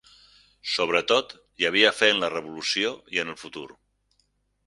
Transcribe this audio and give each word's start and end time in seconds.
Sobretot, 0.75 1.33
hi 1.61 1.67
havia 1.69 1.91
fe 1.99 2.09
en 2.13 2.23
la 2.23 2.31
revolució 2.35 2.93
i 3.17 3.21
en 3.25 3.31
el 3.35 3.39
futur 3.43 3.67